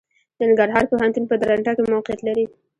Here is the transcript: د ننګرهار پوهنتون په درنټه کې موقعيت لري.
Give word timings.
د 0.37 0.39
ننګرهار 0.49 0.83
پوهنتون 0.91 1.23
په 1.27 1.35
درنټه 1.41 1.71
کې 1.77 1.83
موقعيت 1.93 2.19
لري. 2.27 2.45